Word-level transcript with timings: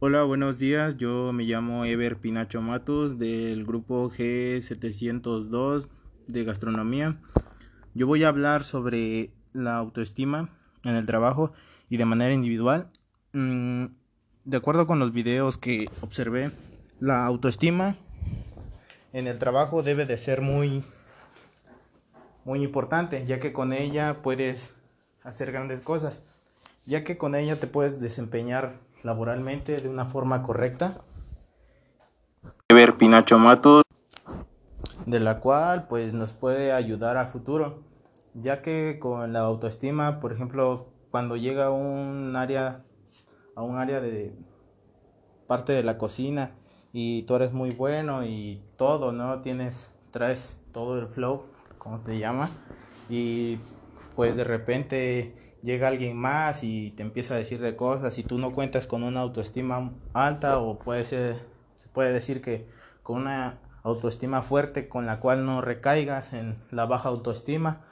Hola, 0.00 0.24
buenos 0.24 0.58
días. 0.58 0.96
Yo 0.96 1.32
me 1.32 1.44
llamo 1.44 1.84
Ever 1.84 2.16
Pinacho 2.16 2.62
Matus 2.62 3.18
del 3.18 3.66
grupo 3.66 4.10
G702 4.10 5.88
de 6.26 6.44
gastronomía. 6.44 7.20
Yo 7.94 8.06
voy 8.06 8.24
a 8.24 8.28
hablar 8.28 8.62
sobre 8.62 9.30
la 9.52 9.76
autoestima 9.76 10.48
en 10.84 10.94
el 10.94 11.06
trabajo 11.06 11.52
y 11.88 11.98
de 11.98 12.04
manera 12.06 12.32
individual. 12.32 12.90
Mm, 13.32 13.86
de 14.44 14.56
acuerdo 14.56 14.86
con 14.86 14.98
los 14.98 15.12
videos 15.12 15.58
que 15.58 15.90
observé, 16.00 16.50
la 16.98 17.26
autoestima 17.26 17.96
en 19.12 19.26
el 19.26 19.38
trabajo 19.38 19.82
debe 19.82 20.06
de 20.06 20.16
ser 20.16 20.40
muy 20.40 20.82
muy 22.44 22.62
importante, 22.62 23.26
ya 23.26 23.38
que 23.38 23.52
con 23.52 23.72
ella 23.72 24.22
puedes 24.22 24.72
hacer 25.22 25.52
grandes 25.52 25.82
cosas, 25.82 26.22
ya 26.86 27.04
que 27.04 27.18
con 27.18 27.34
ella 27.34 27.56
te 27.56 27.66
puedes 27.66 28.00
desempeñar 28.00 28.80
laboralmente 29.02 29.80
de 29.80 29.88
una 29.88 30.04
forma 30.04 30.42
correcta. 30.42 31.02
Ver 32.68 32.96
Pinacho 32.96 33.38
Matos, 33.38 33.82
de 35.06 35.20
la 35.20 35.40
cual 35.40 35.86
pues 35.88 36.12
nos 36.12 36.32
puede 36.32 36.72
ayudar 36.72 37.16
a 37.16 37.26
futuro, 37.26 37.82
ya 38.34 38.62
que 38.62 38.98
con 39.00 39.32
la 39.32 39.40
autoestima, 39.40 40.20
por 40.20 40.32
ejemplo, 40.32 40.86
cuando 41.10 41.36
llega 41.36 41.66
a 41.66 41.70
un 41.70 42.36
área 42.36 42.84
a 43.56 43.62
un 43.62 43.76
área 43.76 44.00
de 44.00 44.32
parte 45.46 45.72
de 45.72 45.82
la 45.82 45.98
cocina 45.98 46.52
y 46.92 47.22
tú 47.22 47.34
eres 47.34 47.52
muy 47.52 47.72
bueno 47.72 48.24
y 48.24 48.62
todo, 48.76 49.12
¿no? 49.12 49.40
Tienes 49.40 49.90
traes 50.12 50.58
todo 50.72 50.98
el 50.98 51.08
flow, 51.08 51.44
como 51.78 51.98
se 51.98 52.18
llama, 52.18 52.48
y 53.08 53.58
pues 54.16 54.36
de 54.36 54.44
repente 54.44 55.34
llega 55.62 55.88
alguien 55.88 56.16
más 56.16 56.64
y 56.64 56.90
te 56.92 57.02
empieza 57.02 57.34
a 57.34 57.38
decir 57.38 57.60
de 57.60 57.76
cosas 57.76 58.18
y 58.18 58.22
tú 58.22 58.38
no 58.38 58.52
cuentas 58.52 58.86
con 58.86 59.02
una 59.02 59.20
autoestima 59.20 59.92
alta 60.12 60.58
o 60.58 60.78
puede 60.78 61.04
ser, 61.04 61.36
se 61.78 61.88
puede 61.88 62.12
decir 62.12 62.40
que 62.40 62.66
con 63.02 63.22
una 63.22 63.58
autoestima 63.82 64.42
fuerte 64.42 64.88
con 64.88 65.06
la 65.06 65.20
cual 65.20 65.44
no 65.46 65.60
recaigas 65.60 66.32
en 66.32 66.56
la 66.70 66.86
baja 66.86 67.08
autoestima, 67.08 67.82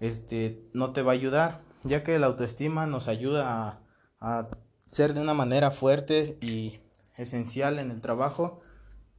este, 0.00 0.62
no 0.72 0.92
te 0.92 1.02
va 1.02 1.12
a 1.12 1.14
ayudar, 1.14 1.60
ya 1.84 2.02
que 2.02 2.18
la 2.18 2.26
autoestima 2.26 2.86
nos 2.86 3.08
ayuda 3.08 3.46
a, 3.48 3.80
a 4.20 4.48
ser 4.86 5.14
de 5.14 5.20
una 5.20 5.34
manera 5.34 5.70
fuerte 5.70 6.38
y 6.40 6.80
esencial 7.16 7.78
en 7.78 7.90
el 7.90 8.00
trabajo, 8.00 8.60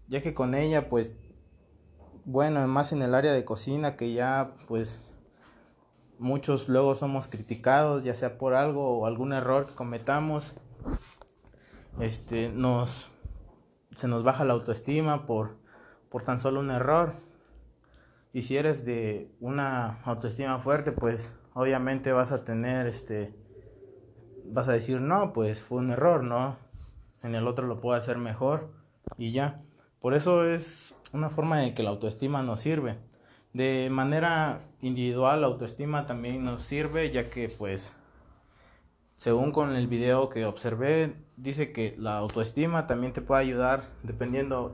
ya 0.07 0.21
que 0.21 0.33
con 0.33 0.55
ella 0.55 0.89
pues 0.89 1.15
bueno, 2.25 2.65
más 2.67 2.93
en 2.93 3.01
el 3.01 3.15
área 3.15 3.33
de 3.33 3.43
cocina 3.43 3.97
que 3.97 4.13
ya 4.13 4.53
pues 4.67 5.03
muchos 6.23 6.69
luego 6.69 6.95
somos 6.95 7.27
criticados, 7.27 8.03
ya 8.03 8.15
sea 8.15 8.37
por 8.37 8.55
algo 8.55 8.97
o 8.97 9.05
algún 9.05 9.33
error 9.33 9.67
que 9.67 9.75
cometamos. 9.75 10.53
Este 11.99 12.49
nos 12.49 13.11
se 13.95 14.07
nos 14.07 14.23
baja 14.23 14.45
la 14.45 14.53
autoestima 14.53 15.25
por 15.27 15.57
por 16.09 16.23
tan 16.23 16.39
solo 16.39 16.61
un 16.61 16.71
error. 16.71 17.13
Y 18.31 18.43
si 18.43 18.57
eres 18.57 18.85
de 18.85 19.31
una 19.41 20.01
autoestima 20.03 20.57
fuerte, 20.59 20.91
pues 20.91 21.35
obviamente 21.53 22.11
vas 22.11 22.31
a 22.31 22.43
tener 22.43 22.87
este 22.87 23.35
vas 24.45 24.67
a 24.67 24.73
decir, 24.73 25.01
"No, 25.01 25.33
pues 25.33 25.61
fue 25.61 25.79
un 25.79 25.91
error, 25.91 26.23
¿no? 26.23 26.57
En 27.21 27.35
el 27.35 27.47
otro 27.47 27.67
lo 27.67 27.81
puedo 27.81 27.99
hacer 27.99 28.17
mejor." 28.17 28.71
Y 29.17 29.33
ya. 29.33 29.57
Por 29.99 30.13
eso 30.13 30.45
es 30.45 30.95
una 31.11 31.29
forma 31.29 31.59
de 31.59 31.73
que 31.73 31.83
la 31.83 31.91
autoestima 31.91 32.43
nos 32.43 32.61
sirve. 32.61 32.97
De 33.53 33.89
manera 33.91 34.61
individual, 34.81 35.41
la 35.41 35.47
autoestima 35.47 36.07
también 36.07 36.43
nos 36.43 36.63
sirve, 36.63 37.11
ya 37.11 37.29
que 37.29 37.49
pues, 37.49 37.95
según 39.15 39.51
con 39.51 39.75
el 39.75 39.87
video 39.87 40.29
que 40.29 40.45
observé, 40.45 41.15
dice 41.37 41.71
que 41.71 41.95
la 41.99 42.17
autoestima 42.17 42.87
también 42.87 43.13
te 43.13 43.21
puede 43.21 43.41
ayudar 43.41 43.89
dependiendo 44.01 44.73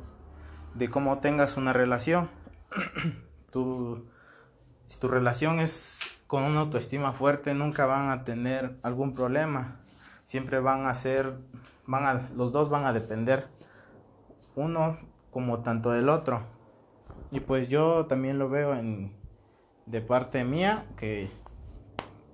de 0.76 0.90
cómo 0.90 1.20
tengas 1.20 1.58
una 1.58 1.74
relación. 1.74 2.30
tu, 3.52 4.06
si 4.86 4.98
tu 5.00 5.10
relación 5.10 5.60
es 5.60 6.00
con 6.26 6.44
una 6.44 6.62
autoestima 6.62 7.12
fuerte, 7.12 7.54
nunca 7.54 7.86
van 7.86 8.12
a 8.12 8.24
tener 8.24 8.78
algún 8.82 9.14
problema. 9.14 9.82
Siempre 10.24 10.60
van 10.60 10.86
a 10.86 10.94
ser, 10.94 11.34
van 11.86 12.06
a, 12.06 12.30
los 12.36 12.54
dos 12.54 12.70
van 12.70 12.86
a 12.86 12.94
depender 12.94 13.48
uno 14.56 14.98
como 15.32 15.64
tanto 15.64 15.92
del 15.92 16.08
otro. 16.08 16.59
Y 17.32 17.42
pues 17.42 17.70
yo 17.70 18.06
también 18.08 18.40
lo 18.40 18.50
veo 18.50 18.76
en 18.76 19.14
de 19.86 20.02
parte 20.02 20.44
mía 20.44 20.86
que 20.98 21.28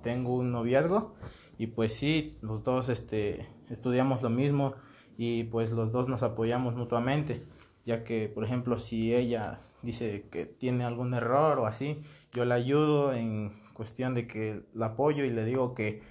tengo 0.01 0.35
un 0.35 0.51
noviazgo 0.51 1.15
y 1.57 1.67
pues 1.67 1.93
sí, 1.93 2.37
los 2.41 2.63
dos 2.63 2.89
este 2.89 3.47
estudiamos 3.69 4.21
lo 4.21 4.29
mismo 4.29 4.75
y 5.17 5.45
pues 5.45 5.71
los 5.71 5.91
dos 5.91 6.09
nos 6.09 6.21
apoyamos 6.21 6.75
mutuamente, 6.75 7.45
ya 7.85 8.03
que 8.03 8.27
por 8.27 8.43
ejemplo 8.43 8.77
si 8.77 9.15
ella 9.15 9.59
dice 9.81 10.27
que 10.31 10.45
tiene 10.45 10.83
algún 10.83 11.13
error 11.13 11.59
o 11.59 11.65
así, 11.65 12.01
yo 12.33 12.43
la 12.43 12.55
ayudo 12.55 13.13
en 13.13 13.51
cuestión 13.73 14.15
de 14.15 14.27
que 14.27 14.63
la 14.73 14.87
apoyo 14.87 15.23
y 15.23 15.29
le 15.29 15.45
digo 15.45 15.73
que 15.73 16.03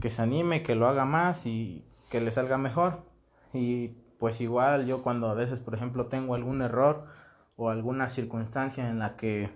que 0.00 0.08
se 0.08 0.22
anime, 0.22 0.62
que 0.62 0.74
lo 0.74 0.88
haga 0.88 1.04
más 1.04 1.46
y 1.46 1.84
que 2.10 2.20
le 2.20 2.30
salga 2.30 2.58
mejor. 2.58 3.04
Y 3.52 3.88
pues 4.18 4.40
igual 4.40 4.86
yo 4.86 5.02
cuando 5.02 5.28
a 5.28 5.34
veces, 5.34 5.58
por 5.58 5.74
ejemplo, 5.74 6.06
tengo 6.06 6.34
algún 6.34 6.62
error 6.62 7.06
o 7.56 7.70
alguna 7.70 8.10
circunstancia 8.10 8.88
en 8.88 8.98
la 8.98 9.16
que 9.16 9.50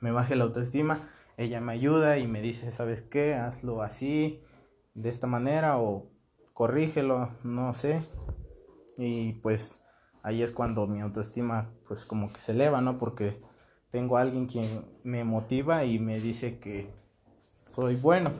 me 0.00 0.10
baje 0.10 0.36
la 0.36 0.44
autoestima, 0.44 0.98
ella 1.36 1.60
me 1.60 1.72
ayuda 1.72 2.18
y 2.18 2.26
me 2.26 2.40
dice, 2.40 2.70
¿sabes 2.70 3.02
qué? 3.02 3.34
Hazlo 3.34 3.82
así, 3.82 4.42
de 4.94 5.08
esta 5.08 5.26
manera 5.26 5.78
o 5.78 6.06
corrígelo, 6.54 7.30
no 7.44 7.74
sé. 7.74 8.02
Y 8.96 9.34
pues 9.34 9.84
ahí 10.22 10.42
es 10.42 10.52
cuando 10.52 10.86
mi 10.86 11.00
autoestima 11.00 11.70
pues 11.86 12.04
como 12.04 12.32
que 12.32 12.40
se 12.40 12.52
eleva, 12.52 12.80
¿no? 12.80 12.98
Porque 12.98 13.40
tengo 13.90 14.16
a 14.16 14.22
alguien 14.22 14.46
quien 14.46 14.66
me 15.04 15.24
motiva 15.24 15.84
y 15.84 15.98
me 15.98 16.18
dice 16.18 16.58
que 16.58 16.90
soy 17.60 17.96
bueno. 17.96 18.30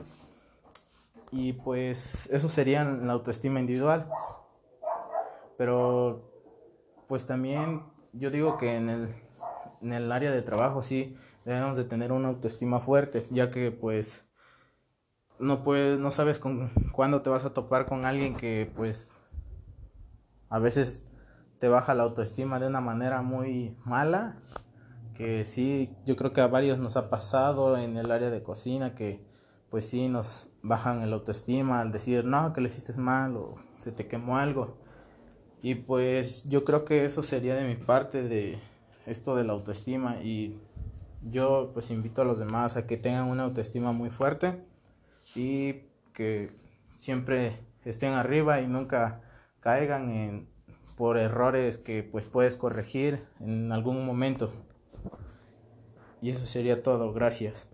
Y 1.31 1.53
pues 1.53 2.27
eso 2.31 2.49
sería 2.49 2.83
la 2.83 3.13
autoestima 3.13 3.59
individual 3.59 4.07
pero 5.59 6.21
pues 7.09 7.27
también 7.27 7.83
yo 8.13 8.31
digo 8.31 8.57
que 8.57 8.75
en 8.75 8.89
el, 8.89 9.15
en 9.81 9.93
el 9.93 10.11
área 10.11 10.31
de 10.31 10.41
trabajo 10.41 10.81
sí 10.81 11.15
debemos 11.45 11.77
de 11.77 11.83
tener 11.83 12.11
una 12.11 12.29
autoestima 12.29 12.79
fuerte, 12.79 13.27
ya 13.31 13.51
que 13.51 13.71
pues 13.71 14.25
no 15.39 15.63
puedes, 15.63 15.99
no 15.99 16.11
sabes 16.11 16.39
con 16.39 16.69
cuándo 16.91 17.21
te 17.21 17.29
vas 17.29 17.45
a 17.45 17.53
topar 17.53 17.85
con 17.85 18.05
alguien 18.05 18.35
que 18.35 18.71
pues 18.75 19.11
a 20.49 20.59
veces 20.59 21.05
te 21.59 21.67
baja 21.67 21.93
la 21.93 22.03
autoestima 22.03 22.59
de 22.59 22.67
una 22.67 22.81
manera 22.81 23.21
muy 23.21 23.77
mala, 23.85 24.37
que 25.13 25.43
sí, 25.43 25.95
yo 26.05 26.15
creo 26.15 26.33
que 26.33 26.41
a 26.41 26.47
varios 26.47 26.79
nos 26.79 26.97
ha 26.97 27.09
pasado 27.09 27.77
en 27.77 27.97
el 27.97 28.11
área 28.11 28.29
de 28.29 28.43
cocina 28.43 28.95
que 28.95 29.27
pues 29.69 29.87
sí 29.87 30.09
nos 30.09 30.49
bajan 30.63 31.01
el 31.01 31.13
autoestima 31.13 31.81
al 31.81 31.91
decir 31.91 32.25
no, 32.25 32.53
que 32.53 32.61
le 32.61 32.69
hiciste 32.69 32.97
mal 32.97 33.35
o 33.35 33.55
se 33.73 33.91
te 33.91 34.07
quemó 34.07 34.37
algo 34.37 34.77
y 35.61 35.75
pues 35.75 36.45
yo 36.49 36.63
creo 36.63 36.85
que 36.85 37.05
eso 37.05 37.23
sería 37.23 37.55
de 37.55 37.67
mi 37.67 37.75
parte 37.75 38.23
de 38.23 38.57
esto 39.05 39.35
de 39.35 39.43
la 39.43 39.53
autoestima 39.53 40.21
y 40.21 40.57
yo 41.29 41.71
pues 41.73 41.91
invito 41.91 42.21
a 42.21 42.25
los 42.25 42.39
demás 42.39 42.77
a 42.77 42.87
que 42.87 42.97
tengan 42.97 43.27
una 43.27 43.43
autoestima 43.43 43.91
muy 43.91 44.09
fuerte 44.09 44.63
y 45.35 45.81
que 46.13 46.49
siempre 46.97 47.57
estén 47.85 48.13
arriba 48.13 48.61
y 48.61 48.67
nunca 48.67 49.21
caigan 49.59 50.09
en 50.11 50.47
por 50.97 51.17
errores 51.17 51.77
que 51.77 52.03
pues 52.03 52.25
puedes 52.25 52.57
corregir 52.57 53.23
en 53.39 53.71
algún 53.71 54.05
momento. 54.05 54.51
Y 56.21 56.31
eso 56.31 56.45
sería 56.45 56.83
todo, 56.83 57.13
gracias. 57.13 57.69